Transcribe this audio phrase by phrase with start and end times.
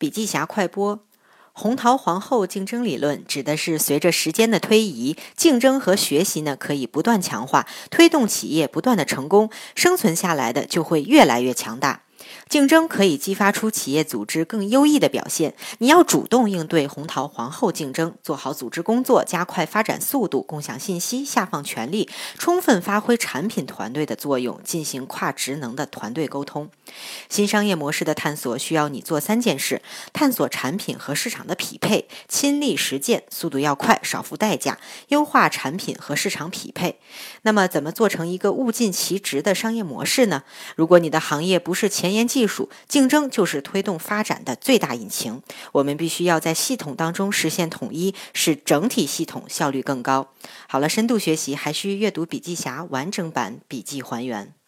[0.00, 0.98] 笔记侠快播：
[1.52, 12.04] 红桃皇后竞争理论指的是随着时间的推移，竞争和学习呢可以不断强化，推动企业不断的成功，生存下来的就会越来越强大。
[12.48, 15.54] 竞争可以激发出企业组织更优异的表现。
[15.78, 22.08] 你要主动应对红桃皇后竞争，做好组织工作，加快发展速度，共享信息，下放权力，
[22.38, 26.70] 充分发挥产品团队的作用，进行跨职能的团队沟通。
[27.28, 29.82] 新商业模式的探索需要你做三件事：
[30.12, 37.00] 探索产品和市场的匹配，亲历实践，速度要快，少付代价，优化产品和市场匹配。
[37.42, 40.44] 那么，怎么做成一个物尽其职的商业模式呢？
[40.76, 45.42] 如果你的行业不是前沿，技术竞争就是推动发展的最大引擎。
[45.72, 50.32] 我们必须要在系统当中实现统一，使整体系统效率更高。
[50.68, 54.59] 好了，深度学习还需阅读笔记侠完整版笔记还原。